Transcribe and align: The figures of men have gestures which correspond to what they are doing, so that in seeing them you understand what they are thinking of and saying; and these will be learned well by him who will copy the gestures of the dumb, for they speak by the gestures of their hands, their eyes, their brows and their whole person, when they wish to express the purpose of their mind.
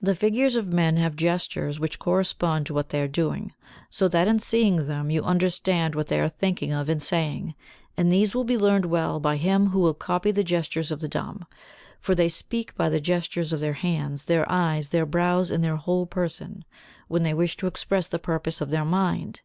The 0.00 0.14
figures 0.14 0.56
of 0.56 0.72
men 0.72 0.96
have 0.96 1.14
gestures 1.14 1.78
which 1.78 1.98
correspond 1.98 2.64
to 2.64 2.72
what 2.72 2.88
they 2.88 3.02
are 3.02 3.06
doing, 3.06 3.52
so 3.90 4.08
that 4.08 4.26
in 4.26 4.38
seeing 4.38 4.86
them 4.88 5.10
you 5.10 5.22
understand 5.22 5.94
what 5.94 6.06
they 6.08 6.18
are 6.20 6.28
thinking 6.30 6.72
of 6.72 6.88
and 6.88 7.02
saying; 7.02 7.54
and 7.94 8.10
these 8.10 8.34
will 8.34 8.44
be 8.44 8.56
learned 8.56 8.86
well 8.86 9.20
by 9.20 9.36
him 9.36 9.66
who 9.68 9.78
will 9.80 9.92
copy 9.92 10.30
the 10.30 10.42
gestures 10.42 10.90
of 10.90 11.00
the 11.00 11.06
dumb, 11.06 11.44
for 12.00 12.14
they 12.14 12.30
speak 12.30 12.74
by 12.76 12.88
the 12.88 12.98
gestures 12.98 13.52
of 13.52 13.60
their 13.60 13.74
hands, 13.74 14.24
their 14.24 14.50
eyes, 14.50 14.88
their 14.88 15.04
brows 15.04 15.50
and 15.50 15.62
their 15.62 15.76
whole 15.76 16.06
person, 16.06 16.64
when 17.08 17.22
they 17.22 17.34
wish 17.34 17.54
to 17.58 17.66
express 17.66 18.08
the 18.08 18.18
purpose 18.18 18.62
of 18.62 18.70
their 18.70 18.86
mind. 18.86 19.42